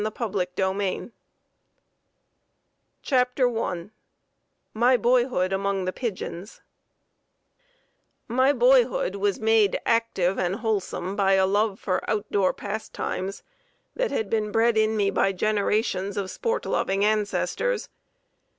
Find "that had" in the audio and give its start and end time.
13.95-14.27